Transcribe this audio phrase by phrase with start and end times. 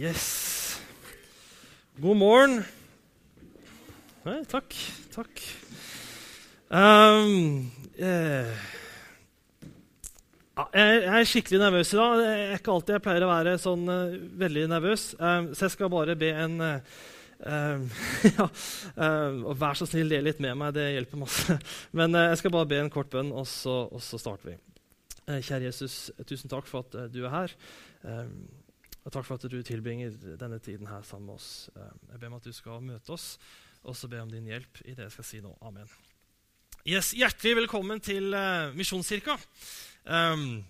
[0.00, 0.80] Yes.
[2.00, 2.62] God morgen.
[4.24, 4.72] Nei, takk.
[5.12, 5.42] Takk.
[6.72, 7.66] Um,
[8.00, 8.48] eh,
[10.56, 12.14] ja, jeg er skikkelig nervøs i dag.
[12.16, 15.04] Det er ikke alltid jeg pleier å være sånn uh, veldig nervøs.
[15.20, 16.80] Um, så jeg skal bare be en uh,
[18.38, 20.72] ja, um, og Vær så snill, le litt med meg.
[20.78, 21.58] Det hjelper masse.
[21.92, 24.56] Men uh, jeg skal bare be en kort bønn, og så, og så starter vi.
[25.28, 27.58] Kjære Jesus, tusen takk for at du er her.
[28.00, 28.48] Um,
[29.04, 31.70] og takk for at du tilbringer denne tiden her sammen med oss.
[31.74, 33.32] Jeg ber om at du skal møte oss,
[33.80, 35.54] og så ber jeg om din hjelp i det jeg skal si nå.
[35.64, 35.88] Amen.
[36.88, 39.34] Yes, hjertelig velkommen til uh, Misjonskirka.
[40.08, 40.62] Um,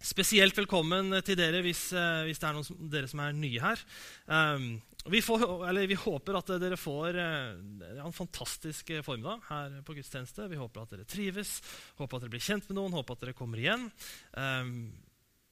[0.00, 3.60] spesielt velkommen til dere hvis, uh, hvis det er noen som, dere som er nye
[3.60, 3.82] her.
[4.28, 4.66] Um,
[5.12, 5.44] vi, får,
[5.76, 10.48] vi, håper at dere får uh, en fantastisk formiddag her på gudstjeneste.
[10.48, 11.58] Vi håper at dere trives,
[12.00, 13.88] håper at dere blir kjent med noen, håper at dere kommer igjen.
[14.32, 14.76] Um,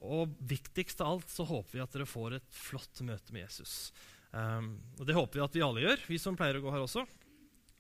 [0.01, 3.93] og viktigst av alt så håper vi at dere får et flott møte med Jesus.
[4.33, 6.85] Um, og Det håper vi at vi alle gjør, vi som pleier å gå her
[6.87, 7.05] også.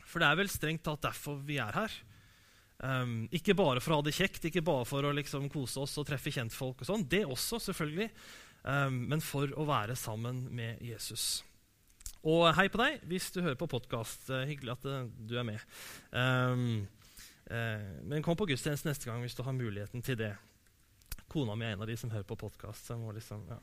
[0.04, 1.94] For det er vel strengt tatt derfor vi er her.
[2.80, 5.96] Um, ikke bare for å ha det kjekt, ikke bare for å liksom kose oss
[6.00, 6.80] og treffe kjentfolk.
[6.80, 8.10] og sånn, Det også, selvfølgelig.
[8.64, 11.42] Um, men for å være sammen med Jesus.
[12.20, 14.28] Og hei på deg hvis du hører på podkast.
[14.28, 15.60] Uh, hyggelig at uh, du er med.
[16.12, 16.88] Um,
[17.50, 20.34] men kom på gudstjeneste neste gang hvis du har muligheten til det.
[21.30, 22.86] Kona mi er en av de som hører på podkast.
[22.86, 23.60] Så jeg må liksom, ja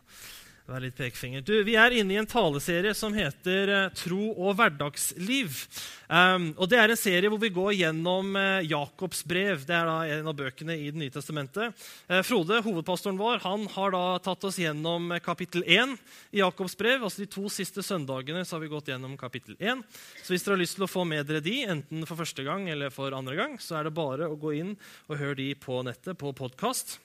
[0.67, 1.43] være litt pekefinger.
[1.63, 5.61] Vi er inne i en taleserie som heter uh, Tro og hverdagsliv.
[6.07, 9.63] Um, og Det er en serie hvor vi går gjennom uh, Jakobs brev.
[9.67, 11.87] Det er da en av bøkene i Det nye testamentet.
[12.09, 15.95] Uh, Frode, hovedpastoren vår, han har da tatt oss gjennom kapittel 1
[16.35, 17.07] i Jakobs brev.
[17.07, 19.85] altså De to siste søndagene så har vi gått gjennom kapittel 1.
[20.19, 22.67] Så hvis dere har lyst til å få med dere de, enten for første gang
[22.73, 24.75] eller for andre gang, så er det bare å gå inn
[25.07, 26.99] og høre de på nettet på podkast.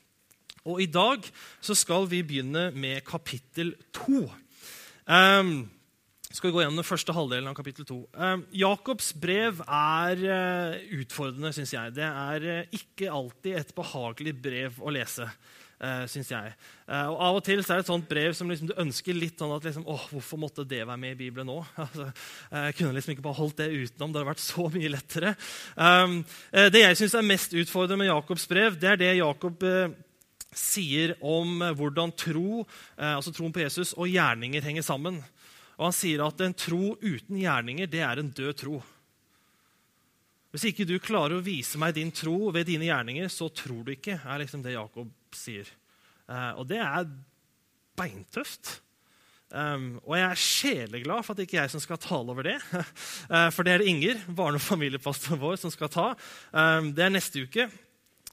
[0.69, 1.25] Og i dag
[1.61, 4.29] så skal vi begynne med kapittel to.
[5.07, 5.64] Um,
[6.33, 7.97] skal vi gå gjennom den første halvdelen av kapittel 2.
[8.17, 11.92] Um, Jakobs brev er uh, utfordrende, syns jeg.
[11.98, 15.27] Det er uh, ikke alltid et behagelig brev å lese.
[15.83, 16.53] Uh, synes jeg.
[16.86, 19.41] Og Av og til så er det et sånt brev som liksom du ønsker litt
[19.42, 21.57] sånn at liksom, åh, hvorfor måtte det være med i Bibelen nå?
[21.83, 22.07] Altså,
[22.55, 24.15] jeg kunne liksom ikke bare holdt det utenom.
[24.15, 25.35] Det hadde vært så mye lettere.
[25.75, 26.20] Um,
[26.70, 29.67] det jeg syns er mest utfordrende med Jakobs brev, det er det Jakob
[30.57, 32.63] sier om eh, hvordan tro,
[32.96, 35.20] eh, altså troen på Jesus og gjerninger henger sammen.
[35.79, 38.83] Og Han sier at en tro uten gjerninger det er en død tro.
[40.52, 43.95] Hvis ikke du klarer å vise meg din tro ved dine gjerninger, så tror du
[43.95, 45.68] ikke, er liksom det Jakob sier.
[46.29, 47.08] Eh, og det er
[47.98, 48.79] beintøft.
[49.52, 52.46] Um, og jeg er sjeleglad for at det ikke er jeg som skal tale over
[52.46, 52.55] det.
[53.55, 56.07] for det er det Inger, barne- og familiepastoren vår, som skal ta.
[56.57, 57.67] Um, det er neste uke.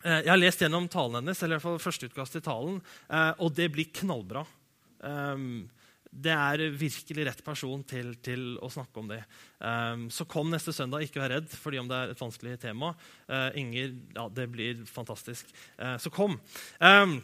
[0.04, 2.80] Eh, jeg har lest gjennom talen hennes, eller i hvert fall førsteutkast til talen,
[3.12, 4.46] eh, og det blir knallbra.
[5.04, 5.68] Ehm,
[6.10, 9.20] det er virkelig rett person til, til å snakke om det.
[9.62, 11.04] Um, så kom neste søndag.
[11.06, 12.96] Ikke vær redd fordi om det er et vanskelig tema.
[13.30, 15.52] Uh, Inger, ja, det blir fantastisk.
[16.02, 16.40] Så kom.
[16.82, 17.20] Um,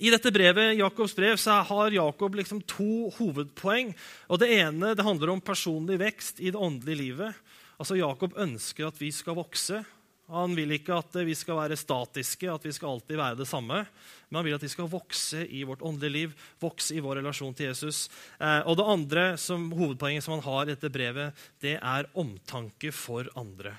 [0.00, 3.92] I dette brevet, Jakobs brev så har Jakob liksom to hovedpoeng.
[4.32, 7.44] Og Det ene det handler om personlig vekst i det åndelige livet.
[7.76, 9.84] Altså Jakob ønsker at vi skal vokse
[10.28, 13.80] han vil ikke at vi skal være statiske, at vi skal alltid være det samme.
[14.28, 17.56] Men han vil at vi skal vokse i vårt åndelige liv, vokse i vår relasjon
[17.56, 18.06] til Jesus.
[18.36, 22.92] Eh, og det andre som, hovedpoenget som han har i dette brevet, det er omtanke
[22.92, 23.72] for andre.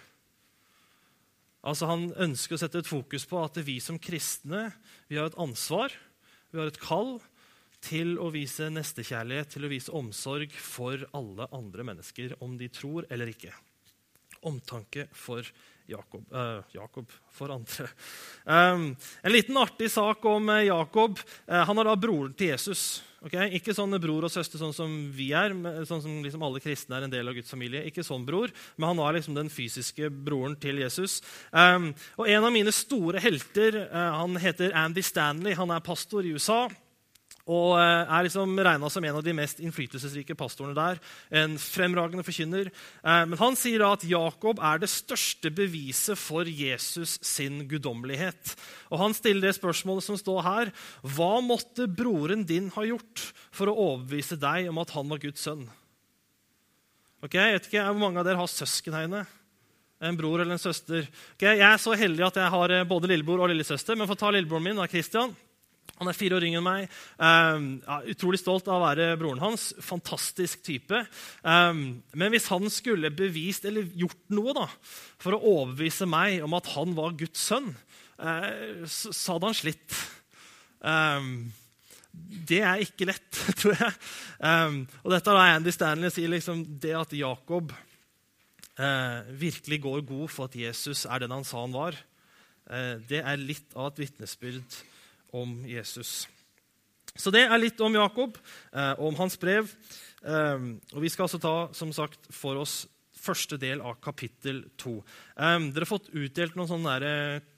[1.60, 4.70] Altså Han ønsker å sette et fokus på at vi som kristne
[5.10, 5.94] vi har et ansvar,
[6.50, 7.18] vi har et kall
[7.84, 13.08] til å vise nestekjærlighet, til å vise omsorg for alle andre mennesker, om de tror
[13.12, 13.54] eller ikke.
[14.48, 15.46] Omtanke for
[15.90, 17.88] Jakob, eh, Jakob for andre.
[18.46, 18.80] Eh,
[19.24, 21.20] en liten artig sak om uh, Jakob.
[21.46, 23.04] Uh, han er da broren til Jesus.
[23.22, 23.52] Okay?
[23.58, 25.54] Ikke sånn bror og søster sånn som vi er,
[25.86, 27.84] sånn som liksom alle kristne er en del av Guds familie.
[27.90, 31.20] Ikke sånn bror, men han var liksom den fysiske broren til Jesus.
[31.52, 35.58] Og En av mine store helter han heter Andy Stanley.
[35.60, 36.70] Han er pastor i USA
[37.50, 41.00] og eh, er liksom regna som en av de mest innflytelsesrike pastorene der.
[41.42, 42.70] En fremragende forkynner.
[42.70, 48.56] Eh, men han sier da at Jakob er det største beviset for Jesus sin guddommelighet.
[48.94, 50.72] Og Han stiller det spørsmålet som står her.
[51.02, 55.46] Hva måtte broren din ha gjort for å overbevise deg om at han var Guds
[55.48, 55.66] sønn?
[57.20, 59.26] Ok, jeg vet ikke Hvor mange av dere har søsken her inne?
[60.00, 61.10] En bror eller en søster?
[61.34, 63.98] Okay, jeg er så heldig at jeg har eh, både lillebror og lillesøster.
[64.00, 65.34] Men for å ta lillebroren min, da, Christian,
[66.00, 66.98] han er fire år yngre enn meg.
[67.20, 69.70] Um, ja, utrolig stolt av å være broren hans.
[69.84, 71.02] Fantastisk type.
[71.44, 74.68] Um, men hvis han skulle bevist eller gjort noe da,
[75.20, 77.74] for å overbevise meg om at han var Guds sønn,
[78.24, 80.00] uh, så, så, hadde han slitt.
[80.80, 81.34] Um,
[82.50, 83.30] det er ikke lett,
[83.60, 83.92] tror jeg.
[85.04, 87.76] Og dette er Andy Stanley sier liksom, det at Jakob
[88.80, 91.98] uh, virkelig går god for at Jesus er den han sa han var,
[92.72, 94.80] uh, det er litt av et vitnesbyrd
[95.36, 96.28] om Jesus.
[97.20, 98.38] Så det er litt om Jakob
[98.72, 99.68] og om hans brev.
[100.22, 102.84] Um, og Vi skal altså ta som sagt, for oss
[103.20, 105.00] første del av kapittel to.
[105.36, 107.12] Um, dere har fått utdelt noen sånne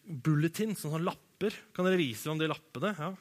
[0.06, 1.56] bulletin, sånne lapper.
[1.76, 2.94] Kan dere vise om de lappene?
[2.98, 3.14] Ja.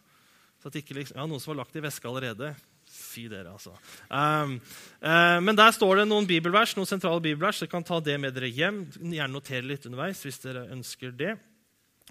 [0.64, 2.52] Liksom, ja, Noen som har lagt i veska allerede.
[2.90, 3.72] Fy dere, altså.
[4.08, 4.58] Um,
[5.04, 7.62] uh, men der står det noen bibelvers, noen sentrale bibelvers.
[7.62, 8.82] Dere kan ta det med dere hjem.
[8.98, 11.36] Gjerne notere litt underveis hvis dere ønsker det.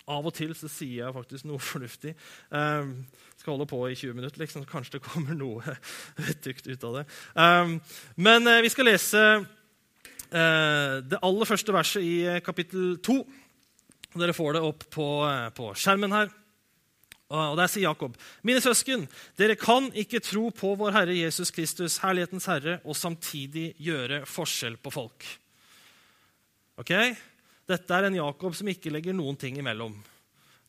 [0.09, 2.15] Av og til så sier jeg faktisk noe fornuftig.
[2.49, 3.03] Um,
[3.37, 5.77] skal holde på i 20 minutter, liksom, kanskje det kommer noe
[6.25, 7.05] vettugt ut av det.
[7.35, 7.77] Um,
[8.19, 13.19] men uh, vi skal lese uh, det aller første verset i kapittel 2.
[14.19, 15.07] Dere får det opp på,
[15.55, 16.31] på skjermen her.
[17.29, 19.03] Og Der sier Jakob.: Mine søsken,
[19.37, 24.79] dere kan ikke tro på vår Herre Jesus Kristus, herlighetens Herre, og samtidig gjøre forskjell
[24.81, 25.27] på folk.
[26.81, 26.89] Ok?
[27.69, 29.93] Dette er en Jakob som ikke legger noen ting imellom.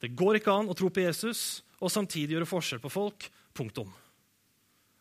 [0.01, 3.29] Det går ikke an å tro på Jesus og samtidig gjøre forskjell på folk.
[3.57, 3.89] Punktum.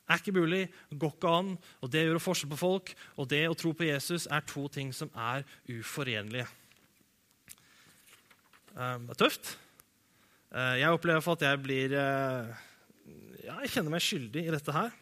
[0.10, 1.52] Er ikke mulig, går ikke an.
[1.84, 4.66] Og det å gjøre forskjell på folk og det å tro på Jesus er to
[4.72, 6.48] ting som er uforenlige.
[8.80, 9.54] Ehm, det er tøft.
[10.56, 12.66] Eh, jeg opplever at jeg blir eh,
[13.44, 14.96] ja, Jeg kjenner meg skyldig i dette her.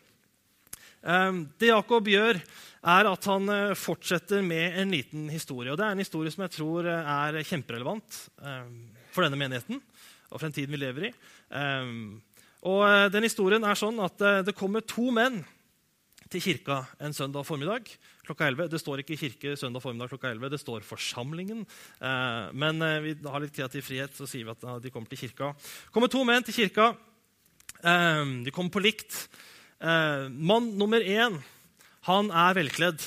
[1.04, 2.40] Ehm, det Jakob gjør,
[2.88, 5.72] er at han eh, fortsetter med en liten historie.
[5.72, 8.80] og Det er en historie som jeg tror er kjemperelevant ehm,
[9.12, 9.82] for denne menigheten
[10.28, 11.14] og for den tiden vi lever i.
[11.56, 12.22] Ehm,
[12.68, 15.38] og den Historien er sånn at det kommer to menn
[16.28, 17.86] til kirka en søndag formiddag
[18.28, 18.70] klokka 11.
[18.72, 21.64] Det står ikke kirke søndag formiddag klokka 11, det står forsamlingen.
[22.02, 25.22] Eh, men eh, vi har litt kreativ frihet, så sier vi at de kommer til
[25.24, 25.54] kirka.
[25.94, 26.92] kommer to menn til kirka.
[27.80, 29.28] Eh, de kommer på likt.
[29.80, 31.38] Mann nummer én
[32.08, 33.04] han er velkledd.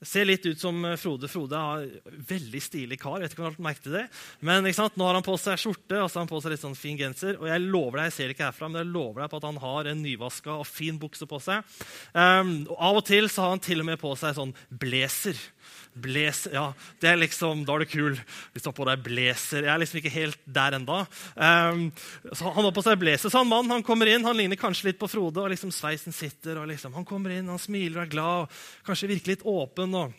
[0.00, 1.28] Ser litt ut som Frode.
[1.28, 1.82] Frode har
[2.28, 3.18] veldig stilig kar.
[3.20, 4.04] Vet ikke om du har det.
[4.40, 6.78] Men nå har han på seg skjorte og så har han på seg litt sånn
[6.78, 7.36] fin genser.
[7.36, 9.48] Og jeg lover deg jeg ser det ikke herfra, men jeg lover deg på at
[9.50, 11.76] han har en nyvaska og fin bukse på seg.
[12.14, 15.42] Um, og Av og til så har han til og med på seg sånn blazer.
[15.92, 16.68] Blazer, ja,
[17.02, 19.64] det er liksom, Da er det kul hvis du har på deg blazer.
[19.66, 21.00] Jeg er liksom ikke helt der enda.
[21.34, 21.88] Um,
[22.30, 23.32] Han har på seg blazer.
[23.32, 25.42] Så han mann han kommer inn, han ligner kanskje litt på Frode.
[25.42, 28.86] og liksom Sveisen sitter, og liksom, Han kommer inn, han smiler og er glad, og
[28.86, 29.94] kanskje virker litt åpen.
[29.94, 30.14] og,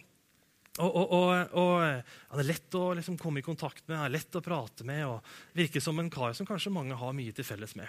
[0.80, 4.44] og, og, og Han er lett å liksom komme i kontakt med, er lett å
[4.44, 7.88] prate med og virker som en kar som kanskje mange har mye til felles med.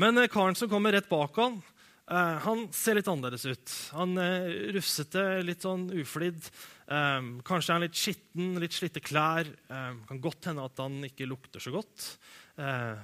[0.00, 1.60] Men eh, karen som kommer rett bak han,
[2.08, 3.72] han ser litt annerledes ut.
[3.94, 6.42] Han er uh, rufsete, litt sånn uflidd.
[6.90, 9.50] Um, kanskje er han litt skitten, litt slitte klær.
[9.68, 12.06] Kan godt hende at han ikke lukter så godt.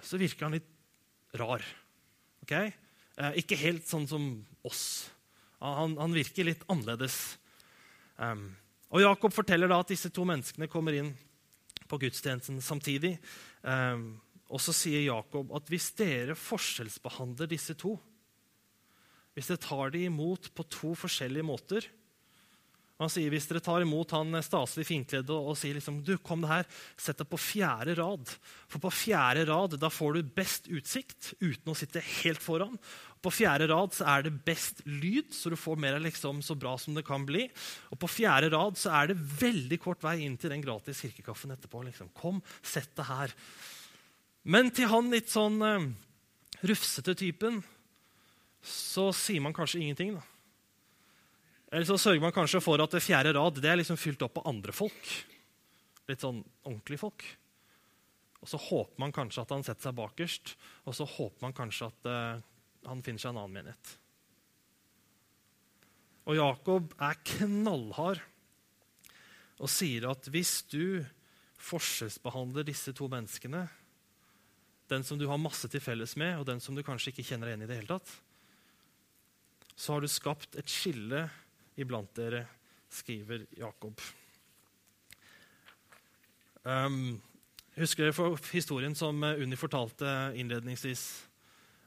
[0.04, 0.72] Så virker han litt
[1.38, 1.62] rar.
[2.44, 2.72] Okay?
[3.40, 4.24] ikke helt sånn som
[4.66, 5.06] oss.
[5.62, 7.38] Han, han virker litt annerledes.
[8.20, 11.14] Og Jakob forteller da at disse to menneskene kommer inn
[11.88, 13.14] på gudstjenesten samtidig.
[13.64, 17.94] og så sier Jakob at hvis dere forskjellsbehandler disse to,
[19.36, 21.86] hvis dere tar dem imot på to forskjellige måter.
[22.96, 26.40] Han sier hvis dere tar imot han staselig finkledde og, og sier liksom, du, kom
[26.40, 28.32] det her, sett deg på fjerde rad.
[28.72, 32.80] For på fjerde rad da får du best utsikt uten å sitte helt foran.
[33.20, 36.72] På fjerde rad så er det best lyd, så du får mer liksom, så bra
[36.80, 37.44] som det kan bli.
[37.92, 41.52] Og på fjerde rad så er det veldig kort vei inn til den gratis kirkekaffen
[41.52, 41.84] etterpå.
[41.90, 42.14] Liksom.
[42.16, 43.36] Kom, sett deg her.
[44.48, 45.88] Men til han litt sånn uh,
[46.64, 47.60] rufsete typen
[48.66, 50.14] så sier man kanskje ingenting.
[50.16, 50.22] da.
[51.72, 54.40] Eller så sørger man kanskje for at det fjerde rad det er liksom fylt opp
[54.42, 55.10] av andre folk.
[56.06, 57.24] Litt sånn ordentlige folk.
[58.44, 60.52] Og så håper man kanskje at han setter seg bakerst,
[60.86, 62.44] og så håper man kanskje at uh,
[62.86, 63.96] han finner seg en annen menighet.
[66.26, 68.22] Og Jakob er knallhard
[69.56, 71.00] og sier at hvis du
[71.62, 73.64] forskjellsbehandler disse to menneskene,
[74.90, 77.50] den som du har masse til felles med, og den som du kanskje ikke kjenner
[77.50, 78.12] igjen i det hele tatt,
[79.76, 81.26] så har du skapt et skille
[81.76, 82.46] iblant dere,
[82.88, 84.00] skriver Jakob.
[86.64, 87.18] Um,
[87.76, 90.08] husker dere historien som eh, Unni fortalte
[90.40, 91.04] innledningsvis?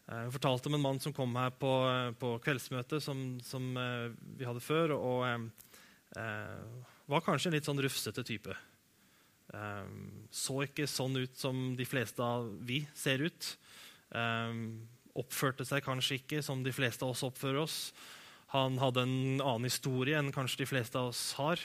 [0.06, 1.74] Uh, hun fortalte om en mann som kom her på,
[2.22, 3.74] på kveldsmøtet som, som
[4.38, 8.56] vi hadde før, og eh, var kanskje en litt sånn rufsete type.
[10.30, 13.48] så ikke sånn ut som de fleste av vi ser ut.
[14.14, 14.86] Um,
[15.22, 17.80] oppførte seg kanskje ikke som de fleste av oss oppfører oss.
[18.56, 21.62] Han hadde en annen historie enn kanskje de fleste av oss har.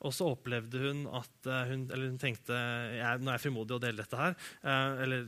[0.00, 3.76] Og så opplevde hun at uh, hun, eller hun tenkte jeg, nå er jeg frimodig
[3.76, 5.26] å dele dette her, uh, eller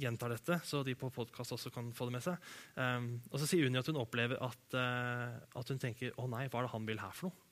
[0.00, 2.50] gjentar dette, så de på podkast også kan få det med seg.
[2.76, 6.46] Um, og så sier Unni at hun opplever at, uh, at, hun tenker å nei,
[6.52, 7.46] hva er det han vil her for noe?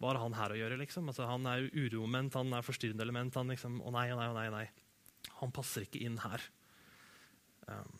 [0.00, 0.80] Hva har han her å gjøre?
[0.80, 1.10] liksom?
[1.12, 3.34] Altså, han er uromoment, han er forstyrrende element.
[3.36, 4.66] Han liksom, å nei, å nei, å nei, nei.
[5.40, 6.44] Han passer ikke inn her.
[7.66, 7.98] Um,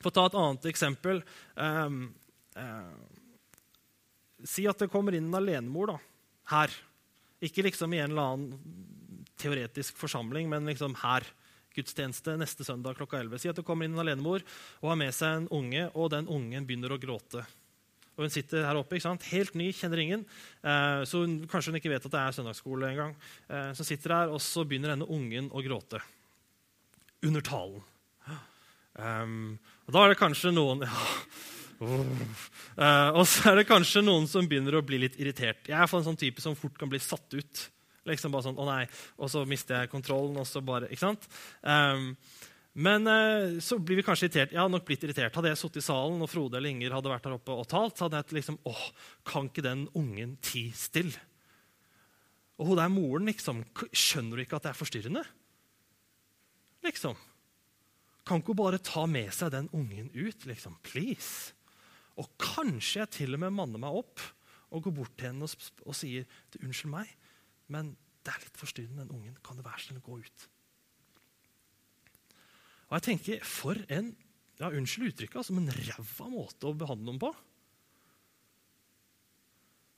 [0.00, 1.22] for å ta et annet eksempel
[1.56, 2.00] um,
[4.44, 5.94] Si at det kommer inn en alenemor.
[5.94, 5.96] da,
[6.52, 6.74] her.
[7.44, 11.26] Ikke liksom i en eller annen teoretisk forsamling, men liksom her.
[11.74, 13.40] Gudstjeneste neste søndag klokka 11.
[13.42, 14.44] Si at det kommer inn en alenemor
[14.78, 17.42] og har med seg en unge, og den ungen begynner å gråte.
[18.14, 20.20] Og Hun sitter her oppe, helt ny, kjenner ingen.
[20.62, 23.16] Eh, så hun, Kanskje hun ikke vet at det er søndagsskole engang.
[23.48, 25.98] Eh, så sitter her, og så begynner denne ungen å gråte.
[27.24, 27.82] Under talen.
[28.94, 29.56] Um,
[29.88, 30.98] og Da er det kanskje noen ja,
[31.84, 35.66] Uh, og så er det kanskje noen som begynner å bli litt irritert.
[35.68, 37.62] Jeg er en sånn type som fort kan bli satt ut.
[38.08, 38.84] Liksom bare sånn, å nei,
[39.18, 40.38] Og så mister jeg kontrollen.
[40.40, 41.28] og så bare, ikke sant?
[41.62, 42.14] Um,
[42.74, 44.54] men uh, så blir vi kanskje irritert.
[44.54, 45.34] Jeg hadde nok blitt irritert.
[45.34, 47.98] Hadde jeg sittet i salen og Frode eller Inger hadde vært der oppe og talt,
[47.98, 48.84] så hadde jeg liksom åh,
[49.26, 51.22] Kan ikke den ungen tie stille?
[52.58, 55.24] Og hun der moren, liksom, skjønner du ikke at det er forstyrrende?
[56.84, 57.18] Liksom.
[58.24, 60.46] Kan ikke hun bare ta med seg den ungen ut?
[60.48, 61.52] liksom, Please.
[62.16, 64.22] Og kanskje jeg til og med manner meg opp
[64.74, 66.26] og går bort til henne og, og sier
[66.60, 67.08] 'Unnskyld meg,
[67.68, 69.38] men det er litt forstyrrende, den ungen.
[69.44, 70.48] Kan du være snill å gå ut?'
[72.88, 74.14] Og jeg tenker, For en
[74.60, 77.32] ja, unnskyld uttrykket, altså, men ræva måte å behandle dem på.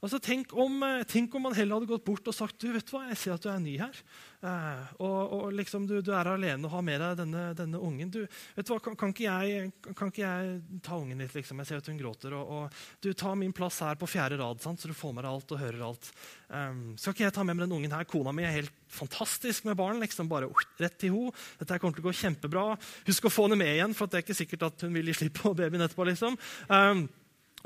[0.04, 2.90] Altså, tenk om, eh, tenk om, man heller hadde gått bort og sagt du vet
[2.92, 4.00] hva, jeg ser at du er ny her.
[4.44, 8.12] Eh, og, og liksom, du, du, er alene og har med deg denne, denne ungen.
[8.12, 11.32] Du, vet du hva, kan, kan, ikke jeg, kan, ikke jeg, ta ungen litt?
[11.32, 11.62] Liksom?
[11.64, 12.36] Jeg ser at hun gråter.
[12.36, 14.82] Og, og, du tar min plass her på fjerde rad, sant?
[14.82, 16.12] så du får med deg alt og hører alt.
[16.52, 18.08] Eh, skal ikke jeg ta med meg den ungen her?
[18.12, 20.00] Kona mi er helt fantastisk med barn.
[20.04, 21.32] liksom bare uh, rett til henne.
[21.56, 22.70] Dette kommer til å gå kjempebra.
[23.08, 25.22] Husk å få henne med igjen, for det er ikke sikkert at hun vil gi
[25.22, 26.04] slipp på babyen etterpå.
[26.12, 26.36] liksom.
[26.68, 27.08] Um,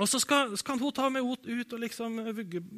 [0.00, 2.16] og så skal, kan hun ta med ut, og liksom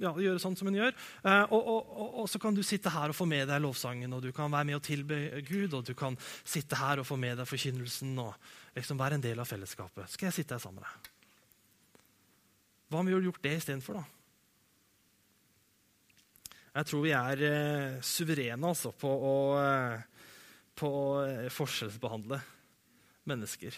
[0.02, 0.96] ja, gjøre sånn som hun gjør.
[1.22, 4.12] Eh, og, og, og, og, så kan du sitte her og få med deg lovsangen,
[4.16, 5.76] og du kan være med og tilbe Gud.
[5.78, 8.34] Og du kan sitte her og få med deg forkynnelsen og
[8.74, 10.10] liksom være en del av fellesskapet.
[10.10, 11.12] Skal jeg sitte her sammen med deg?
[12.92, 14.04] Hva om vi hadde gjort det istedenfor, da?
[16.72, 20.28] Jeg tror vi er eh, suverene altså, på å, eh,
[20.80, 22.38] på å eh, forskjellsbehandle
[23.28, 23.76] mennesker.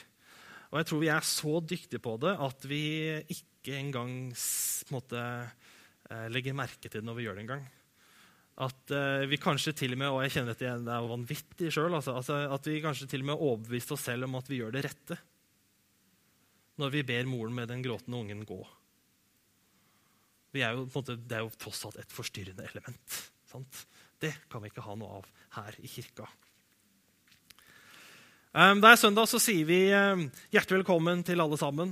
[0.75, 2.83] Og jeg tror vi er så dyktige på det at vi
[3.31, 4.11] ikke engang
[4.91, 5.21] måte,
[6.11, 7.63] eh, legger merke til det når vi gjør det engang.
[8.65, 11.97] At uh, vi kanskje til og med og jeg kjenner dette det er vanvittig selv,
[11.99, 14.77] altså, altså, at vi kanskje til og med overbeviste oss selv om at vi gjør
[14.77, 15.17] det rette
[16.79, 18.61] når vi ber moren med den gråtende ungen gå.
[20.55, 23.19] Jo, måte, det er jo tross alt et forstyrrende element.
[23.51, 23.85] Sant?
[24.23, 25.29] Det kan vi ikke ha noe av
[25.59, 26.27] her i kirka.
[28.55, 31.89] Um, det er søndag, så sier vi um, hjertelig velkommen til alle sammen.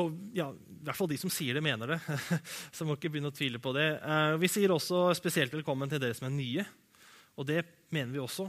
[0.00, 1.98] Og ja, I hvert fall de som sier det, mener det.
[2.78, 3.90] så må ikke begynne å tvile på det.
[4.00, 6.64] Uh, vi sier også spesielt velkommen til dere som er nye.
[7.36, 7.60] Og det
[7.92, 8.46] mener vi også.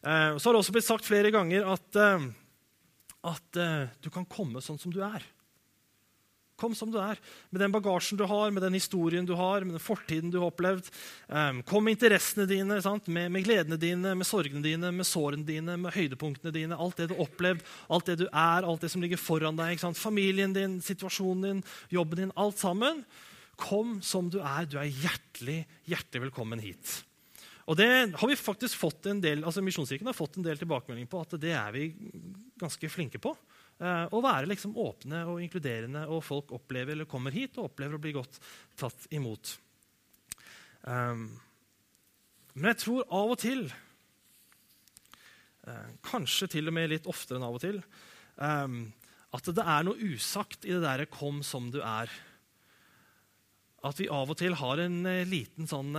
[0.00, 1.98] Så har det også blitt sagt flere ganger at,
[3.28, 3.58] at
[4.00, 5.20] du kan komme sånn som du er.
[6.62, 7.18] Kom som du er,
[7.50, 10.52] med den bagasjen du har, med den historien du har, med den fortiden du har
[10.52, 10.86] opplevd.
[11.26, 12.78] Um, kom med interessene dine,
[13.10, 16.78] med, med, gledene dine, med sorgene dine, med sårene dine, med høydepunktene dine.
[16.78, 19.82] Alt det du har opplevd, alt det du er, alt det som ligger foran deg.
[19.98, 22.36] Familien din, situasjonen din, jobben din.
[22.38, 23.02] Alt sammen.
[23.58, 24.68] Kom som du er.
[24.70, 27.00] Du er hjertelig, hjertelig velkommen hit.
[27.66, 31.10] Og det har vi faktisk fått en del, altså Misjonskirken har fått en del tilbakemelding
[31.10, 31.88] på at det er vi
[32.62, 33.34] ganske flinke på.
[33.82, 37.96] Eh, å være liksom åpne og inkluderende, og folk opplever eller kommer hit og opplever
[37.98, 38.38] å bli godt
[38.78, 39.56] tatt imot.
[40.82, 41.28] Um,
[42.54, 43.64] men jeg tror av og til,
[45.66, 47.80] uh, kanskje til og med litt oftere enn av og til,
[48.36, 48.84] um,
[49.32, 52.10] at det er noe usagt i det derre 'kom som du er'.
[53.82, 55.96] At vi av og til har en uh, liten sånn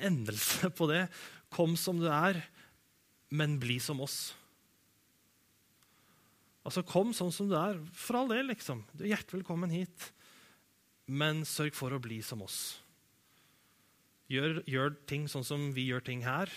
[0.00, 1.06] endelse på det.
[1.50, 2.42] 'Kom som du er,
[3.30, 4.34] men bli som oss'.
[6.66, 7.78] Altså, Kom sånn som du er.
[7.94, 8.82] For all del, liksom.
[8.92, 10.10] Du er hjertelig velkommen hit.
[11.06, 12.80] Men sørg for å bli som oss.
[14.32, 16.50] Gjør, gjør, ting sånn som vi gjør ting her.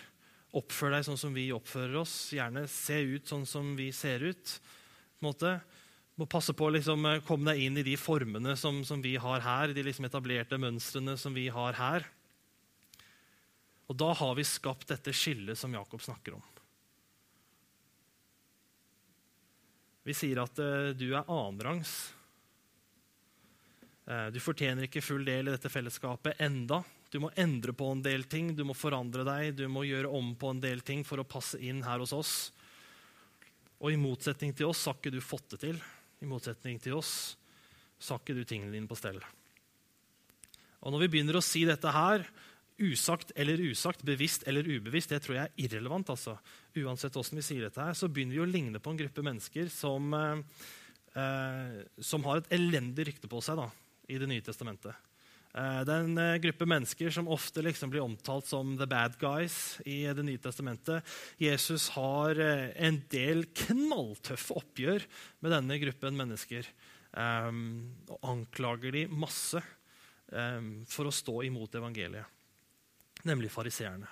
[0.58, 2.16] Oppfør deg sånn som vi oppfører oss.
[2.34, 4.56] Gjerne se ut sånn som vi ser ut.
[5.20, 5.54] på en måte.
[6.18, 9.16] Må passe på å liksom, eh, komme deg inn i de formene som, som vi
[9.16, 9.74] har her.
[9.74, 12.08] De liksom etablerte mønstrene som vi har her.
[13.88, 16.44] Og da har vi skapt dette skillet som Jakob snakker om.
[20.10, 21.92] Vi sier at uh, du er annenrangs.
[24.10, 26.80] Eh, du fortjener ikke full del i dette fellesskapet enda.
[27.14, 30.32] Du må endre på en del ting, du må forandre deg, du må gjøre om
[30.40, 32.34] på en del ting for å passe inn her hos oss.
[33.80, 35.78] Og i motsetning til oss har ikke du fått det til.
[36.26, 37.14] I motsetning til oss
[38.00, 39.22] så har ikke du tingene dine på stell.
[40.80, 42.26] Og Når vi begynner å si dette her,
[42.80, 46.10] usagt eller usagt, bevisst eller ubevisst, det tror jeg er irrelevant.
[46.10, 46.38] altså.
[46.80, 49.70] Uansett hvordan vi sier dette her, så begynner vi å ligne på en gruppe mennesker
[49.74, 50.42] som, eh,
[51.16, 53.70] eh, som har et elendig rykte på seg da,
[54.10, 54.96] i Det nye testamentet.
[55.58, 59.18] Eh, det er en eh, gruppe mennesker som ofte liksom blir omtalt som the bad
[59.22, 61.06] guys i Det nye testamentet.
[61.42, 65.06] Jesus har eh, en del knalltøffe oppgjør
[65.42, 66.70] med denne gruppen mennesker.
[67.10, 69.58] Um, og anklager de masse
[70.94, 72.39] for å stå imot evangeliet
[73.28, 74.08] nemlig fariseerne.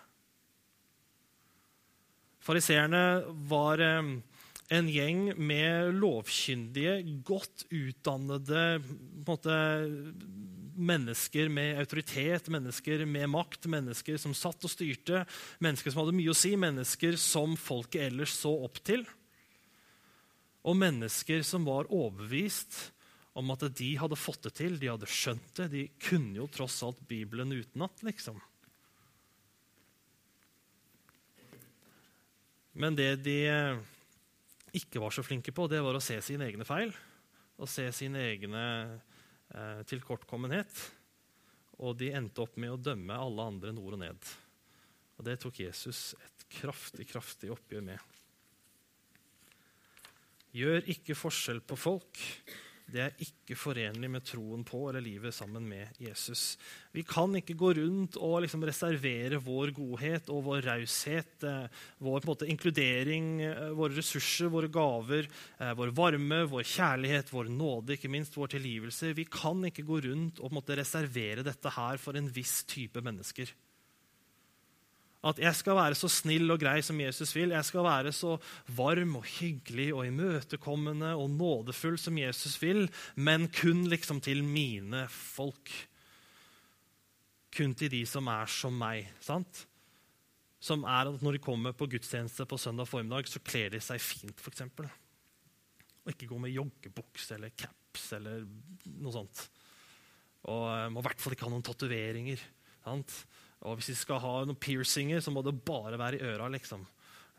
[2.43, 3.03] Fariseerne
[3.49, 8.79] var en gjeng med lovkyndige, godt utdannede
[9.27, 9.57] måte,
[10.77, 15.23] mennesker med autoritet, mennesker med makt, mennesker som satt og styrte,
[15.63, 19.07] mennesker som hadde mye å si, mennesker som folket ellers så opp til.
[20.67, 22.77] Og mennesker som var overbevist
[23.37, 25.67] om at de hadde fått det til, de hadde skjønt det.
[25.73, 28.39] De kunne jo tross alt Bibelen utenat, liksom.
[32.77, 33.79] Men det de eh,
[34.77, 36.93] ikke var så flinke på, det var å se sine egne feil
[37.57, 38.63] og se sine egne
[39.49, 40.83] eh, tilkortkommenhet.
[41.81, 44.29] Og de endte opp med å dømme alle andre nord og ned.
[45.17, 48.15] Og det tok Jesus et kraftig, kraftig oppgjør med.
[50.57, 52.21] Gjør ikke forskjell på folk
[52.87, 56.55] det er ikke forenlig med troen på eller livet sammen med Jesus.
[56.95, 61.67] Vi kan ikke gå rundt og liksom reservere vår godhet og vår raushet, eh,
[61.99, 65.27] vår måte, inkludering, eh, våre ressurser, våre gaver,
[65.59, 69.13] eh, vår varme, vår kjærlighet, vår nåde, ikke minst vår tilgivelse.
[69.13, 73.51] Vi kan ikke gå rundt og måte, reservere dette her for en viss type mennesker.
[75.25, 77.55] At jeg skal være så snill og grei som Jesus vil.
[77.55, 78.35] Jeg skal være så
[78.77, 85.07] varm og hyggelig og imøtekommende og nådefull som Jesus vil, men kun liksom til mine
[85.09, 85.73] folk.
[87.57, 89.09] Kun til de som er som meg.
[89.19, 89.65] sant?
[90.61, 94.01] Som er at når de kommer på gudstjeneste på søndag formiddag, så kler de seg
[94.01, 94.65] fint, f.eks.
[96.05, 98.45] Og ikke gå med joggebukse eller caps eller
[99.01, 99.47] noe sånt.
[100.47, 102.41] Og eh, må i hvert fall ikke ha noen tatoveringer.
[102.85, 103.17] sant?
[103.65, 106.49] Og hvis vi skal ha noen piercinger, så må det bare være i øra.
[106.53, 106.85] liksom.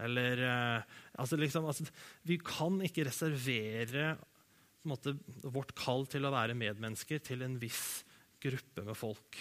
[0.02, 1.86] Eller eh, altså, liksom, altså,
[2.22, 4.16] Vi kan ikke reservere
[4.88, 8.02] måte, vårt kall til å være medmennesker til en viss
[8.42, 9.38] gruppe med folk.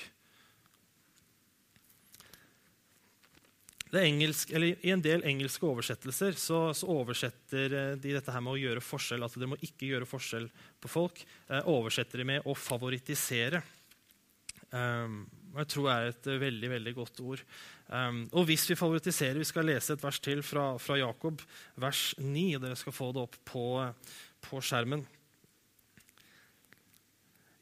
[3.96, 8.60] Engelsk, I en del engelske oversettelser så, så, oversetter eh, de dette her med å
[8.60, 9.24] gjøre forskjell.
[9.24, 10.50] altså Dere må ikke gjøre forskjell
[10.84, 11.22] på folk.
[11.48, 13.62] Eh, oversetter de med å favorittisere.
[14.76, 15.22] Um,
[15.58, 17.40] og jeg tror det er et veldig veldig godt ord.
[17.90, 21.42] Um, og hvis vi favoritiserer, Vi skal lese et vers til fra, fra Jakob,
[21.76, 22.56] vers 9.
[22.56, 23.66] og Dere skal få det opp på,
[24.46, 25.02] på skjermen.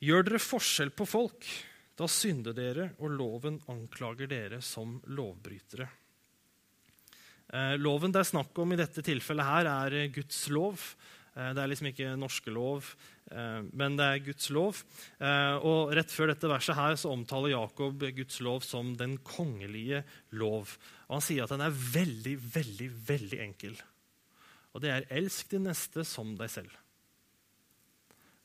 [0.04, 1.48] Gjør dere forskjell på folk,
[1.96, 5.88] da synder dere, og loven anklager dere som lovbrytere.
[7.56, 10.82] Eh, loven det er snakk om i dette tilfellet, her er Guds lov.
[11.36, 13.15] Eh, det er liksom ikke norske lov, eh,
[13.74, 14.84] men det er Guds lov.
[15.18, 20.04] Eh, og Rett før dette verset her så omtaler Jakob Guds lov som den kongelige
[20.38, 20.76] lov.
[21.08, 23.78] Og Han sier at den er veldig, veldig, veldig enkel.
[24.76, 26.82] Og det er 'elsk din neste som deg selv'.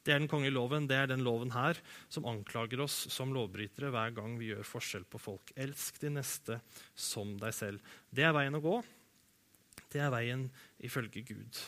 [0.00, 1.76] Det er den kongelige loven, det er den loven her
[2.08, 5.52] som anklager oss som lovbrytere hver gang vi gjør forskjell på folk.
[5.56, 6.60] Elsk din neste
[6.94, 7.80] som deg selv.
[8.08, 8.78] Det er veien å gå.
[9.92, 11.60] Det er veien ifølge Gud.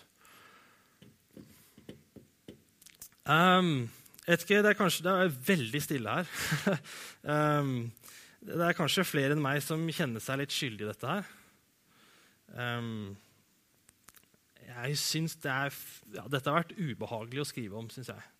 [3.22, 3.90] Um,
[4.26, 6.30] ikke, det, er kanskje, det er veldig stille her.
[7.62, 7.92] um,
[8.42, 11.28] det er kanskje flere enn meg som kjenner seg litt skyldig i dette her.
[12.52, 13.14] Um,
[14.62, 15.74] jeg syns det er,
[16.16, 18.30] ja, Dette har vært ubehagelig å skrive om, syns jeg.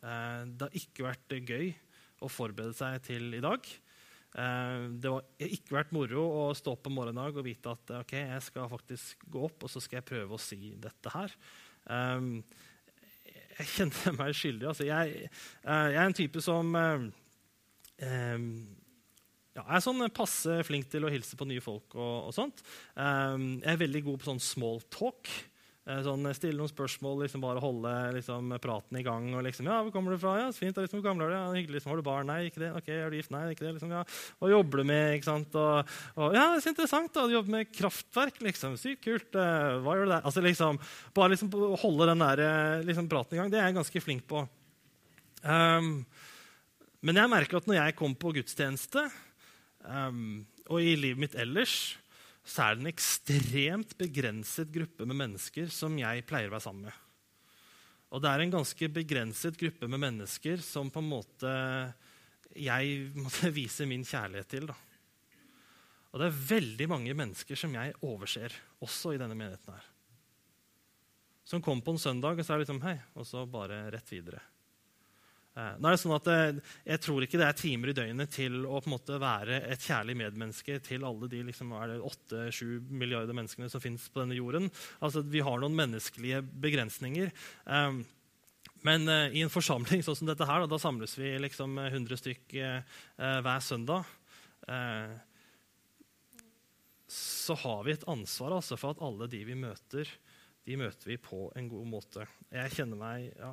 [0.00, 1.72] Uh, det har ikke vært gøy
[2.20, 3.66] å forberede seg til i dag.
[4.30, 8.14] Uh, det har ikke vært moro å stå opp om morgenen og vite at ok,
[8.20, 11.34] jeg skal faktisk gå opp og så skal jeg prøve å si dette her.
[11.90, 12.36] Um,
[13.60, 14.68] jeg kjenner meg skyldig.
[14.72, 17.06] Altså, jeg, eh, jeg, er en type som eh,
[19.56, 21.94] ja, er sånn passe flink til å hilse på nye folk.
[21.98, 22.64] og, og sånt.
[22.96, 25.28] jeg er veldig god på sånn small talk.
[26.04, 29.28] Sånn, stille noen spørsmål, liksom bare holde liksom, praten i gang.
[29.34, 30.76] og liksom, ja, 'Hvor kommer du fra?' 'Ja, fint.
[30.76, 31.74] Liksom, hvor gammel er du?' Ja, 'Hyggelig.
[31.80, 33.90] Liksom, 'Har du barn?' 'Nei, ikke det.' 'Ok, er du gift?' 'Nei, ikke det.' Liksom,
[33.90, 34.04] ja.
[34.40, 35.54] Og jobber du med ikke sant?
[35.54, 37.12] Og, og, ja, det er så interessant.
[37.14, 38.40] da, Du jobber med kraftverk.
[38.40, 39.34] liksom, Sykt kult.
[39.34, 40.22] Uh, hva gjør du der?
[40.22, 40.78] Altså, liksom,
[41.14, 43.50] Bare liksom holde den der, liksom, praten i gang.
[43.50, 44.48] Det er jeg ganske flink på.
[45.42, 46.06] Um,
[47.02, 49.10] Men jeg merker at når jeg kommer på gudstjeneste,
[49.88, 51.96] um, og i livet mitt ellers,
[52.46, 56.88] så er det en ekstremt begrenset gruppe med mennesker som jeg pleier å være sammen
[56.88, 57.06] med.
[58.10, 61.52] Og det er en ganske begrenset gruppe med mennesker som på en måte
[62.58, 64.66] jeg måtte vise min kjærlighet til.
[64.70, 64.76] Da.
[66.10, 69.90] Og det er veldig mange mennesker som jeg overser, også i denne menigheten her.
[71.46, 74.10] Som kommer på en søndag, og så er det liksom hei, og så bare rett
[74.10, 74.42] videre.
[75.60, 76.60] Eh, nå er det sånn at eh,
[76.92, 79.82] Jeg tror ikke det er timer i døgnet til å på en måte være et
[79.84, 84.70] kjærlig medmenneske til alle de liksom, 8-7 milliarder menneskene som finnes på denne jorden.
[85.02, 87.32] Altså, Vi har noen menneskelige begrensninger.
[87.66, 88.04] Um,
[88.86, 92.20] men uh, i en forsamling sånn som dette her, da, da samles vi liksom 100
[92.22, 93.02] stykk uh,
[93.44, 94.08] hver søndag.
[94.64, 95.18] Uh,
[97.10, 100.08] så har vi et ansvar altså, for at alle de vi møter,
[100.64, 102.24] de møter vi på en god måte.
[102.54, 103.52] Jeg kjenner meg ja,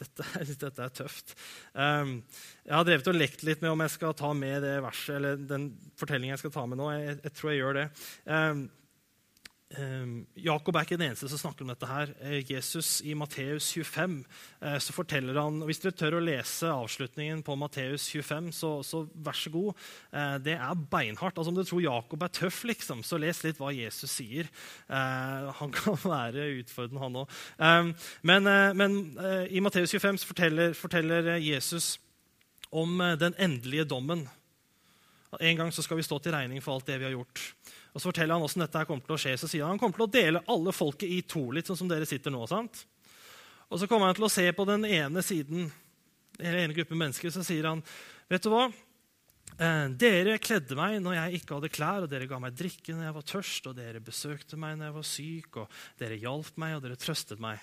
[0.00, 0.26] dette,
[0.64, 1.34] dette, er tøft.
[1.74, 2.18] Um,
[2.66, 5.40] jeg har drevet og lekt litt med om jeg skal ta med det verset, eller
[5.50, 6.90] den fortellingen jeg skal ta med nå.
[6.96, 7.88] Jeg, jeg tror jeg gjør det.
[8.26, 8.66] Um,
[9.70, 11.86] Jakob er ikke den eneste som snakker om dette.
[11.86, 12.10] her.
[12.18, 14.24] Uh, Jesus I Matteus 25
[14.64, 18.70] uh, så forteller han og Hvis dere tør å lese avslutningen på Matteus 25, så,
[18.82, 19.78] så, vær så god.
[20.10, 21.38] Uh, det er beinhardt.
[21.38, 24.50] Altså, om du tror Jakob er tøff, liksom, så les litt hva Jesus sier.
[24.90, 27.38] han kan være utfordrende, han òg.
[27.62, 27.94] Um,
[28.26, 28.98] men, men
[29.50, 31.94] i Matteus 25 så forteller, forteller Jesus
[32.74, 34.26] om den endelige dommen.
[35.38, 37.42] En gang så skal vi stå til regning for alt det vi har gjort.
[37.94, 39.36] Og Så forteller han hvordan dette kommer til å skje.
[39.38, 41.90] Så sier han han kommer til å dele alle folket i to, litt sånn som
[41.90, 42.42] dere sitter nå.
[42.50, 42.84] sant?
[43.70, 45.68] Og så kommer han til å se på den ene siden,
[46.40, 47.82] eller ene gruppen mennesker, så sier han,
[48.30, 48.64] vet du hva?
[49.60, 53.06] Eh, dere kledde meg når jeg ikke hadde klær, og dere ga meg drikke når
[53.06, 56.74] jeg var tørst, og dere besøkte meg når jeg var syk, og dere hjalp meg,
[56.74, 57.62] og dere trøstet meg.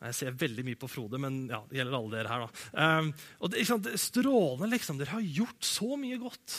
[0.00, 2.44] Jeg ser veldig mye på Frode, men ja, det gjelder alle dere her.
[2.46, 2.84] da.
[2.98, 4.96] Um, og det, sant, Strålende, liksom.
[4.96, 6.56] Dere har gjort så mye godt.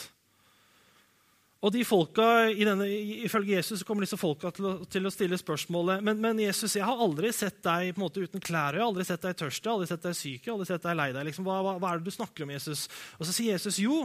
[1.62, 2.24] Og de folka,
[2.58, 2.88] denne,
[3.22, 6.86] Ifølge Jesus kommer disse folka til å, til å stille spørsmålet men, men, Jesus, jeg
[6.86, 9.62] har aldri sett deg på en måte uten klær, jeg har aldri sett deg tørst,
[9.62, 11.28] jeg har aldri sett deg syk, jeg har aldri sett deg lei deg.
[11.28, 12.88] Liksom, hva, hva, hva, er det du snakker om, Jesus?
[13.18, 14.00] Og så sier Jesus jo,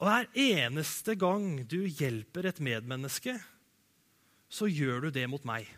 [0.00, 3.36] hver eneste gang du hjelper et medmenneske,
[4.50, 5.68] så gjør du det mot meg.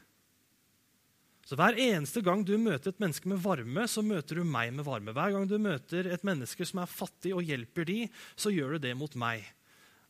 [1.43, 4.87] Så Hver eneste gang du møter et menneske med varme, så møter du meg med
[4.87, 5.13] varme.
[5.13, 7.99] Hver gang du møter et menneske som er fattig, og hjelper de,
[8.39, 9.43] så gjør du det mot meg.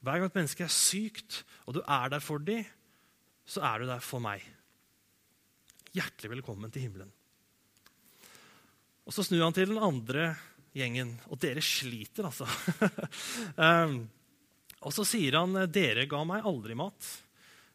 [0.03, 2.65] Hver gang et menneske er sykt, og du er der for dem,
[3.47, 4.43] så er du der for meg.
[5.95, 7.13] Hjertelig velkommen til himmelen.
[9.07, 10.33] Og Så snur han til den andre
[10.75, 12.47] gjengen, og dere sliter, altså.
[13.59, 14.03] um,
[14.87, 17.11] og så sier han, dere ga meg aldri mat.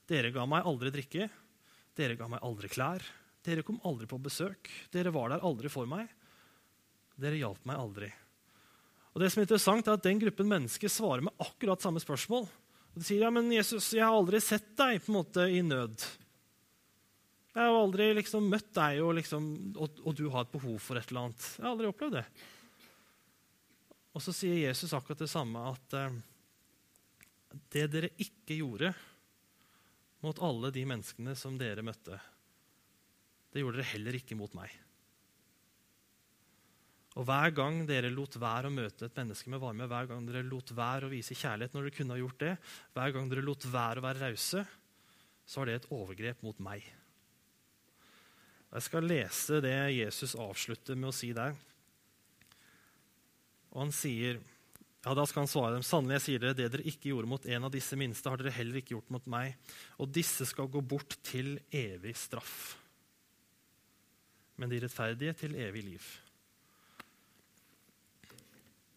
[0.08, 1.30] Dere ga meg aldri drikke.
[1.96, 3.04] Dere ga meg aldri klær.
[3.44, 4.68] Dere kom aldri på besøk.
[4.92, 6.10] Dere var der aldri for meg.
[7.16, 8.10] Dere hjalp meg aldri.
[9.18, 12.44] Og det som er interessant er at Den gruppen mennesker svarer med akkurat samme spørsmål.
[12.46, 15.64] Og de sier ja, men Jesus, jeg har aldri sett deg på en måte i
[15.66, 16.06] nød.
[17.56, 21.02] Jeg har aldri liksom møtt deg, og, liksom, og, og, du har et behov for
[21.02, 21.50] et eller annet.
[21.58, 22.24] Jeg har aldri opplevd det.
[24.14, 26.22] Og så sier Jesus akkurat det samme, at eh,
[27.74, 28.94] det dere ikke gjorde
[30.22, 32.22] mot alle de menneskene som dere møtte,
[33.50, 34.70] det gjorde dere heller ikke mot meg.
[37.18, 40.46] Og Hver gang dere lot være å møte et menneske med varme, hver gang dere
[40.46, 42.52] lot være å vise kjærlighet når dere kunne ha gjort det,
[42.94, 44.62] hver gang dere lot være å være rause,
[45.48, 46.86] så var det et overgrep mot meg.
[48.68, 51.56] Jeg skal lese det Jesus avslutter med å si der.
[53.72, 54.38] Og han sier
[55.06, 55.86] ja, Da skal han svare dem.
[55.88, 58.52] Sannelig, jeg sier dere, det dere ikke gjorde mot en av disse minste, har dere
[58.58, 59.56] heller ikke gjort mot meg.
[60.04, 62.76] Og disse skal gå bort til evig straff.
[64.60, 66.10] Men de rettferdige til evig liv.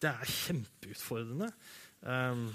[0.01, 1.51] Det er kjempeutfordrende.
[2.01, 2.47] Um,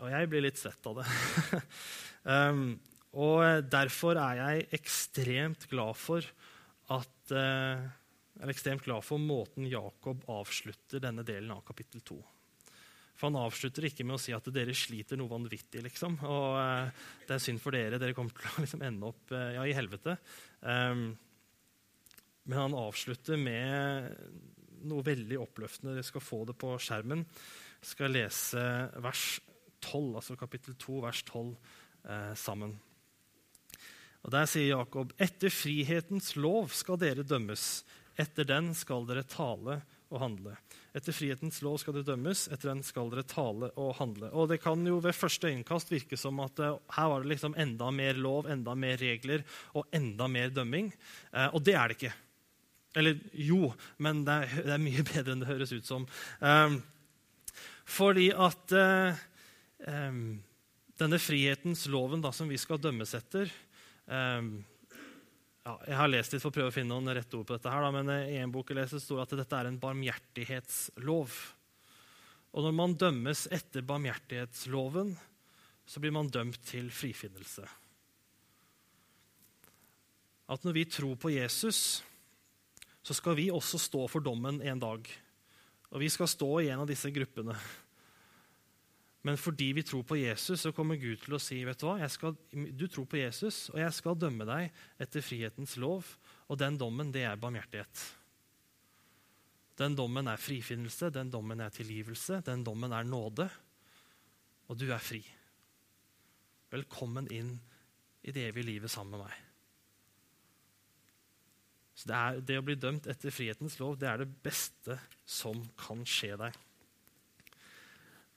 [0.00, 1.06] og jeg blir litt svett av det.
[2.24, 2.66] um,
[3.26, 6.26] og derfor er jeg ekstremt glad for
[6.94, 7.82] at uh,
[8.40, 12.16] jeg er ekstremt glad for måten Jakob avslutter denne delen av kapittel 2.
[13.18, 15.82] For Han avslutter ikke med å si at dere sliter noe vanvittig.
[15.84, 17.98] liksom, og uh, Det er synd for dere.
[18.00, 20.14] Dere kommer til å liksom, ende opp uh, ja, i helvete.
[20.62, 21.10] Um,
[22.50, 24.10] men han avslutter med
[24.90, 25.94] noe veldig oppløftende.
[25.94, 27.22] Dere skal få det på skjermen.
[27.78, 28.62] Jeg skal lese
[29.04, 29.24] vers
[29.86, 31.52] 12, altså kapittel 2, vers 12,
[32.10, 32.74] eh, sammen.
[34.24, 37.84] Og Der sier Jakob.: Etter frihetens lov skal dere dømmes.
[38.18, 40.56] Etter den skal dere tale og handle.
[40.92, 44.32] Etter frihetens lov skal dere dømmes, etter den skal dere tale og handle.
[44.34, 47.54] Og Det kan jo ved første øyekast virke som at uh, her var det liksom
[47.56, 50.90] enda mer lov, enda mer regler og enda mer dømming.
[51.32, 52.12] Uh, og det er det ikke.
[52.98, 53.70] Eller jo,
[54.02, 56.06] men det er, det er, mye bedre enn det høres ut som.
[56.42, 56.80] Um,
[57.90, 59.20] fordi at uh,
[59.86, 60.24] um,
[61.00, 63.50] denne frihetens loven da, som vi skal dømmes etter
[64.06, 64.52] um,
[65.64, 67.72] ja, Jeg har lest litt for å prøve å finne noen rette ord på dette,
[67.72, 71.40] her, da, men i en bok jeg leser, står at dette er en barmhjertighetslov.
[72.50, 75.12] Og når man dømmes etter barmhjertighetsloven,
[75.86, 77.66] så blir man dømt til frifinnelse.
[80.50, 82.00] At når vi tror på Jesus,
[83.02, 85.06] så skal vi også stå for dommen en dag.
[85.90, 87.56] Og vi skal stå i en av disse gruppene.
[89.26, 92.08] Men fordi vi tror på Jesus, så kommer Gud til å si vet Du hva,
[92.08, 96.08] skal, du tror på Jesus, og jeg skal dømme deg etter frihetens lov.
[96.48, 98.06] Og den dommen, det er barmhjertighet.
[99.80, 103.48] Den dommen er frifinnelse, den dommen er tilgivelse, den dommen er nåde.
[104.68, 105.20] Og du er fri.
[106.72, 107.56] Velkommen inn
[108.22, 109.49] i det evige livet sammen med meg.
[112.00, 114.96] Så det, er, det, å bli dømt etter frihetens lov det er det beste
[115.28, 116.58] som kan skje deg.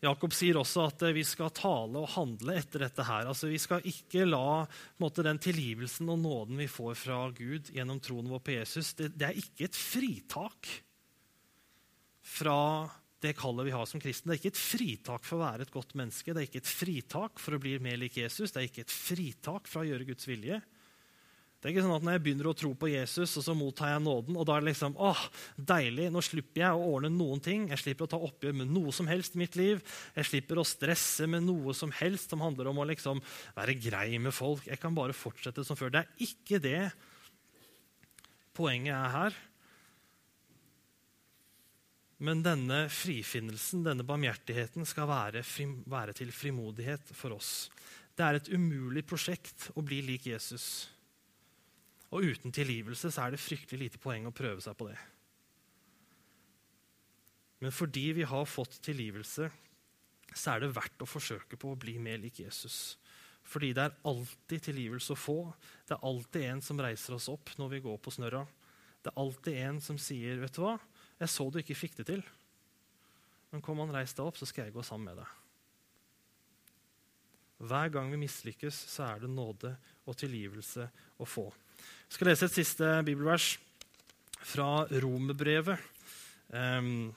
[0.03, 3.05] Jakob sier også at vi skal tale og handle etter dette.
[3.07, 3.29] her.
[3.31, 4.65] Altså, vi skal ikke la
[4.99, 9.13] måte, den tilgivelsen og nåden vi får fra Gud gjennom troen vår på Jesus, det,
[9.15, 10.73] det er ikke et fritak
[12.33, 12.59] fra
[13.23, 14.33] det kallet vi har som kristne.
[14.33, 16.35] Det er ikke et fritak for å være et godt menneske.
[16.35, 18.51] Det er ikke et fritak for å bli mer lik Jesus.
[18.51, 20.59] Det er ikke et fritak fra å gjøre Guds vilje.
[21.63, 23.93] Det er ikke sånn at Når jeg begynner å tro på Jesus, og så mottar
[23.93, 25.21] jeg nåden, og da er det liksom åh,
[25.55, 27.69] deilig, nå slipper jeg å ordne noen ting.
[27.71, 29.79] Jeg slipper å ta oppgjør med noe som helst i mitt liv.
[30.17, 33.23] Jeg slipper å stresse med noe som helst som handler om å liksom
[33.55, 34.67] være grei med folk.
[34.67, 35.93] Jeg kan bare fortsette som før.
[35.95, 36.81] Det er ikke det
[38.59, 39.41] poenget er her.
[42.23, 47.69] Men denne frifinnelsen, denne barmhjertigheten, skal være, frim, være, til frimodighet for oss.
[48.15, 50.91] Det er et umulig prosjekt å bli lik Jesus.
[52.13, 54.97] Og uten tilgivelse så er det fryktelig lite poeng å prøve seg på det.
[57.63, 59.47] Men fordi vi har fått tilgivelse,
[60.33, 62.97] så er det verdt å forsøke på å bli mer lik Jesus.
[63.47, 65.37] Fordi det er alltid tilgivelse å få.
[65.87, 68.43] Det er alltid en som reiser oss opp når vi går på snørra.
[69.03, 70.79] Det er alltid en som sier, 'Vet du hva?
[71.19, 72.23] 'Jeg så du ikke fikk det til.'
[73.51, 75.27] Men kom han, reis deg opp, så skal jeg gå sammen med deg.
[77.63, 81.53] Hver gang vi mislykkes, så er det nåde og tilgivelse å få.
[82.07, 83.57] Jeg skal lese et siste bibelvers
[84.43, 85.77] fra Romerbrevet.
[86.53, 87.13] Um,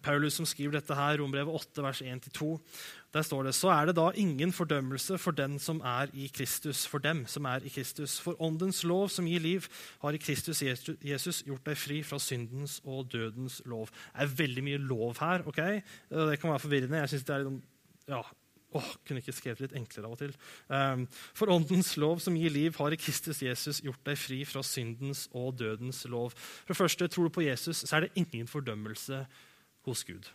[0.00, 2.48] Paulus som skriver dette her, Rombrevet 8, vers 1-2.
[3.12, 6.86] Der står det så er det da ingen fordømmelse for den som er i Kristus,
[6.88, 8.16] for dem som er i Kristus.
[8.20, 9.66] For åndens lov som gir liv,
[10.00, 13.90] har i Kristus Jesus gjort deg fri fra syndens og dødens lov.
[13.92, 15.44] Det er veldig mye lov her.
[15.46, 15.60] ok?
[16.08, 17.04] Det kan være forvirrende.
[17.04, 17.68] jeg synes det er litt,
[18.08, 18.22] ja,
[18.78, 20.34] Åh, kunne ikke skrevet litt enklere av og til.
[20.72, 21.06] Um,
[21.36, 25.26] for åndens lov som gir liv, har i Kristus Jesus gjort deg fri fra syndens
[25.36, 26.32] og dødens lov.
[26.36, 29.24] For det første, tror du på Jesus, så er det ingen fordømmelse
[29.88, 30.30] hos Gud.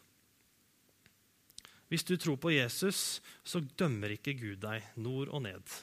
[1.88, 5.78] Hvis du tror på Jesus, så dømmer ikke Gud deg nord og ned.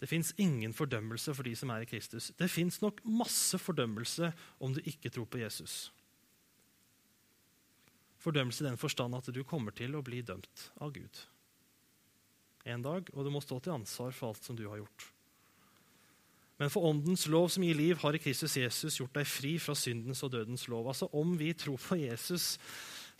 [0.00, 2.32] Det fins ingen fordømmelse for de som er i Kristus.
[2.36, 5.86] Det fins nok masse fordømmelse om du ikke tror på Jesus.
[8.26, 11.24] Fordømmelse i den forstand at du kommer til å bli dømt av Gud
[12.66, 15.04] en dag, og du må stå til ansvar for alt som du har gjort.
[16.56, 19.76] Men for åndens lov som gir liv, har i Kristus Jesus gjort deg fri fra
[19.76, 20.88] syndens og dødens lov.
[20.88, 22.54] Altså Om vi tror på Jesus,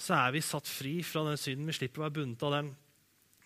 [0.01, 1.69] så er vi satt fri fra den synden.
[1.69, 2.73] Vi slipper å være bundet av den.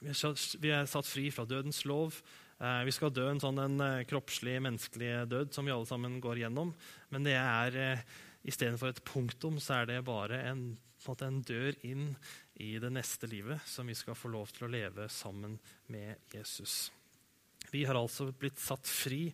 [0.00, 2.20] Vi er satt fri fra dødens lov.
[2.60, 6.20] Eh, vi skal dø en sånn en eh, kroppslig, menneskelig død som vi alle sammen
[6.22, 6.70] går gjennom.
[7.10, 8.06] Men det er eh,
[8.46, 10.64] istedenfor et punktum, så er det bare en,
[11.00, 12.08] en, en dør inn
[12.60, 15.56] i det neste livet som vi skal få lov til å leve sammen
[15.92, 16.90] med Jesus.
[17.70, 19.28] Vi har altså blitt satt fri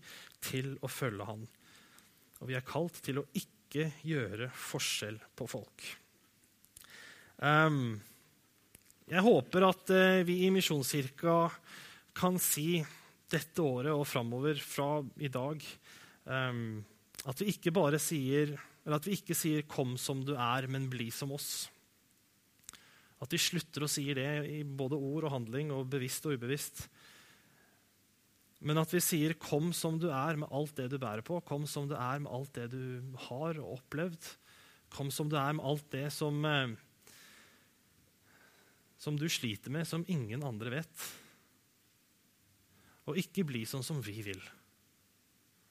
[0.44, 1.46] til å følge Han.
[2.40, 5.86] Og vi er kalt til å ikke gjøre forskjell på folk.
[7.36, 7.96] Um,
[9.06, 11.36] jeg håper at uh, vi i Misjonskirka
[12.16, 12.80] kan si
[13.30, 15.60] dette året og framover fra i dag
[16.24, 16.78] um,
[17.26, 18.54] at vi ikke bare sier
[18.86, 21.68] eller at vi ikke sier 'kom som du er, men bli som oss'.
[23.20, 26.88] At vi slutter å si det i både ord og handling, og bevisst og ubevisst.
[28.60, 31.66] Men at vi sier 'kom som du er med alt det du bærer på', 'kom
[31.66, 34.36] som du er med alt det du har og opplevd',
[34.90, 36.76] 'kom som du er med alt det som, eh,
[38.98, 41.12] som du sliter med, som ingen andre vet'.
[43.08, 44.42] Og ikke bli sånn som vi vil.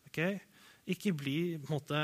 [0.07, 0.39] Okay?
[0.85, 1.97] Ikke, bli, måte,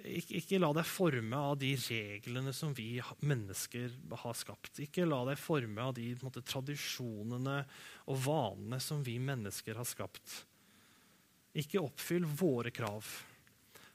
[0.00, 3.92] ikke, ikke, la deg forme av de reglene som vi mennesker
[4.22, 4.80] har skapt.
[4.80, 7.58] Ikke la deg forme av de måte, tradisjonene
[8.08, 10.38] og vanene som vi mennesker har skapt.
[11.52, 13.04] Ikke oppfyll våre krav.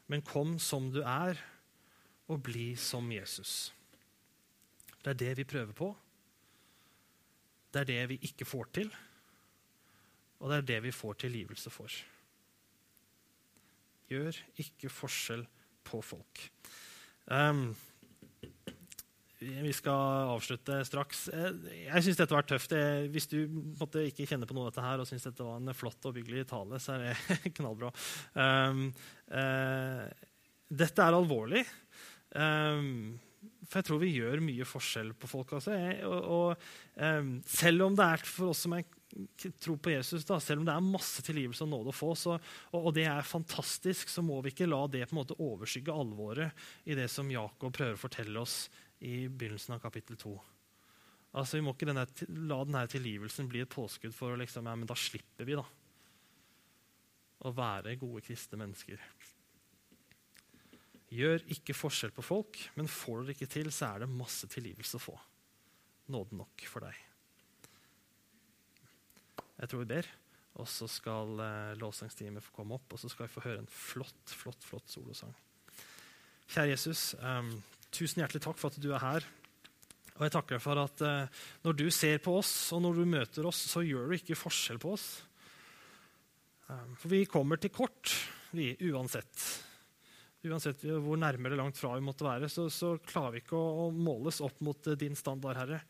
[0.07, 1.35] men kom som du er,
[2.31, 3.73] og bli som Jesus.
[5.03, 5.89] Det er det vi prøver på.
[7.71, 8.91] Det er det vi ikke får til.
[10.39, 11.91] Og det er det vi får tilgivelse for.
[14.07, 15.43] Gjør ikke forskjell
[15.87, 16.47] på folk.
[17.27, 17.71] Um,
[19.37, 21.27] vi skal avslutte straks.
[21.29, 22.73] Jeg syns dette var tøft.
[23.13, 23.37] Hvis du
[23.77, 26.15] måtte ikke kjenne på noe av dette her og syns dette var en flott og
[26.15, 27.91] byggelig tale, så er det knallbra.
[28.33, 28.87] Um,
[29.29, 30.07] uh,
[30.67, 31.63] dette er alvorlig.
[32.33, 33.19] Um,
[33.67, 35.53] for jeg tror vi gjør mye forskjell på folk.
[35.59, 35.77] Altså.
[36.09, 38.87] Og, og, um, selv om det er for oss som er
[39.59, 42.35] tro på Jesus, da, selv om det er masse tilgivelse og nåde å få, så,
[42.71, 45.95] og, og, det er fantastisk, så må vi ikke la det på en måte overskygge
[45.95, 48.65] alvoret i det som Jakob prøver å fortelle oss
[48.99, 50.35] i begynnelsen av kapittel 2.
[51.37, 52.05] Altså, vi må ikke denne,
[52.49, 55.65] la denne tilgivelsen bli et påskudd for å liksom, ja, men da slipper vi da,
[57.45, 59.01] å være gode kristne mennesker.
[61.13, 64.99] Gjør ikke forskjell på folk, men får det ikke til, så er det masse tilgivelse
[64.99, 65.19] å få.
[66.11, 67.06] Nåde nok for deg.
[69.57, 70.07] Jeg tror vi ber,
[70.61, 73.71] og så skal eh, lovsangsteamet få komme opp, og så skal vi få høre en
[73.71, 75.33] flott, flott, flott solosang.
[76.47, 77.49] Kjære Jesus, um,
[77.91, 79.25] tusen hjertelig takk for at du er her.
[80.17, 83.09] Og jeg takker deg for at uh, når du ser på oss, og når du
[83.09, 85.07] møter oss, så gjør du ikke forskjell på oss.
[86.69, 88.13] Um, for vi kommer til kort,
[88.55, 89.47] vi, uansett.
[90.47, 93.87] Uansett hvor nærme eller langt fra vi måtte være, så, så klarer vi ikke å,
[93.87, 95.81] å måles opp mot uh, din standard, Herre.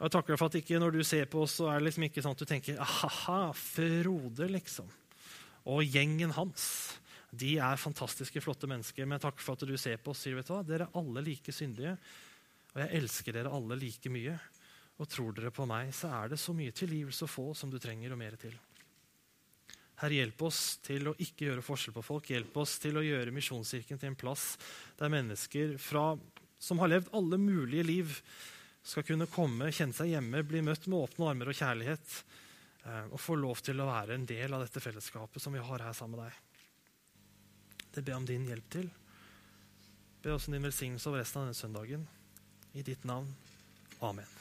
[0.00, 1.90] Og jeg takker deg for at ikke når du ser på oss, så er det
[1.90, 4.88] liksom ikke sånn at du tenker aha, Frode, liksom.
[5.68, 6.64] Og gjengen hans.
[7.30, 9.04] De er fantastiske, flotte mennesker.
[9.04, 11.20] Men takker for at du ser på oss sier vet du hva, dere er alle
[11.26, 11.92] like syndige.
[12.72, 14.38] Og jeg elsker dere alle like mye.
[15.00, 17.76] Og tror dere på meg, så er det så mye tilgivelse å få som du
[17.80, 18.56] trenger, og mer til.
[20.00, 22.32] Herre, hjelp oss til å ikke gjøre forskjell på folk.
[22.32, 24.54] Hjelp oss til å gjøre Misjonskirken til en plass
[24.96, 26.14] der mennesker fra,
[26.56, 28.16] som har levd alle mulige liv,
[28.82, 32.14] skal kunne komme, kjenne seg hjemme, bli møtt med åpne armer og kjærlighet.
[32.84, 35.84] Eh, og få lov til å være en del av dette fellesskapet som vi har
[35.84, 36.46] her sammen med deg.
[37.90, 38.88] Det ber jeg om din hjelp til.
[40.22, 42.06] Be oss om din velsignelse over resten av denne søndagen.
[42.72, 43.28] I ditt navn.
[44.00, 44.39] Amen.